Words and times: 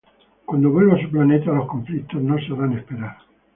Cuando 0.45 0.71
vuelve 0.71 0.93
a 0.99 1.03
su 1.05 1.11
planeta, 1.11 1.51
los 1.51 1.67
conflictos 1.69 2.19
no 2.23 2.35
se 2.39 2.51
harán 2.51 2.73
esperar. 2.75 3.19